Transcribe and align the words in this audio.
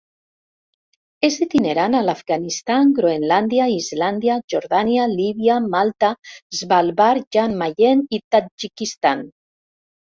És 1.27 1.35
itinerant 1.45 1.97
a 1.99 2.01
l'Afganistan, 2.05 2.95
Groenlàndia, 3.01 3.69
Islàndia, 3.75 4.39
Jordània, 4.55 5.07
Líbia, 5.15 5.59
Malta, 5.77 6.11
Svalbard, 6.63 7.33
Jan 7.39 7.59
Mayen 7.63 8.05
i 8.21 8.27
Tadjikistan. 8.33 9.27